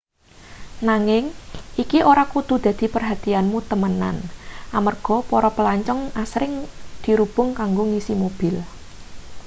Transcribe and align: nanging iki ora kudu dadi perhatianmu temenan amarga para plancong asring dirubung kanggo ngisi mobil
nanging 0.87 1.25
iki 1.83 1.99
ora 2.11 2.23
kudu 2.33 2.55
dadi 2.65 2.85
perhatianmu 2.95 3.57
temenan 3.69 4.17
amarga 4.77 5.17
para 5.29 5.49
plancong 5.57 6.01
asring 6.23 6.53
dirubung 7.03 7.49
kanggo 7.59 7.83
ngisi 7.89 8.13
mobil 8.23 8.55